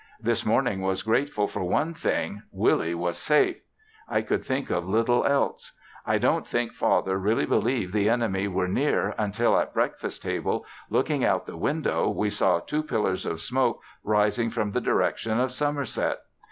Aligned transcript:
This 0.19 0.43
morning 0.43 0.81
was 0.81 1.03
grateful 1.03 1.45
for 1.47 1.63
one 1.63 1.93
thing, 1.93 2.41
Willie 2.51 2.95
was 2.95 3.19
safe! 3.19 3.57
I 4.09 4.23
could 4.23 4.43
think 4.43 4.71
of 4.71 4.89
little 4.89 5.23
else. 5.27 5.73
I 6.07 6.17
don't 6.17 6.47
think 6.47 6.73
Father 6.73 7.19
really 7.19 7.45
believed 7.45 7.93
the 7.93 8.09
enemy 8.09 8.47
were 8.47 8.67
near 8.67 9.13
until 9.19 9.59
at 9.59 9.75
breakfast 9.75 10.23
table, 10.23 10.65
looking 10.89 11.23
out 11.23 11.45
the 11.45 11.55
window 11.55 12.09
we 12.09 12.31
saw 12.31 12.57
two 12.59 12.81
pillars 12.81 13.27
of 13.27 13.41
smoke 13.41 13.79
rising 14.03 14.49
from 14.49 14.71
the 14.71 14.81
direction 14.81 15.39
of 15.39 15.51
Somerset. 15.53 16.17